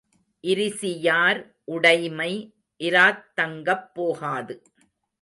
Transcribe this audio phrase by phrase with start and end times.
[0.43, 1.41] இரிசியார்
[1.65, 2.31] உடைமை
[2.81, 4.55] இராத் தங்கப் போகாது.